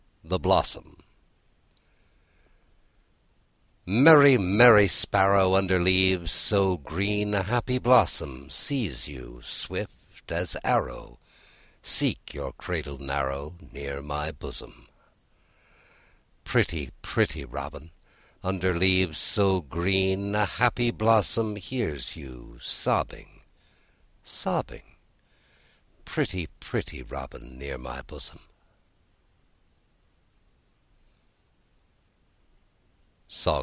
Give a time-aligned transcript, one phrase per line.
[0.23, 0.95] THE BLOSSOM
[3.85, 5.55] Merry, merry sparrow!
[5.55, 11.19] Under leaves so green A happy blossom Sees you, swift as arrow,
[11.81, 14.87] Seek your cradle narrow, Near my bosom.
[16.45, 17.91] Pretty, pretty robin!
[18.41, 23.41] Under leaves so green A happy blossom Hears you sobbing,
[24.23, 24.95] sobbing,
[26.05, 28.39] Pretty, pretty robin, Near my bosom.